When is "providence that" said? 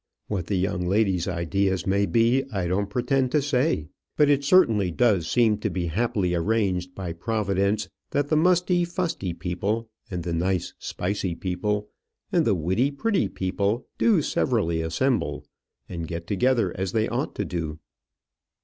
7.13-8.27